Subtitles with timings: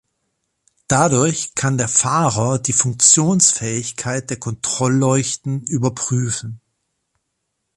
[0.87, 6.59] Dadurch kann der Fahrer die Funktionsfähigkeit der Kontrollleuchten überprüfen.